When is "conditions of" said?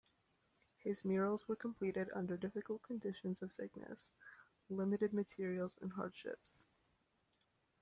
2.81-3.51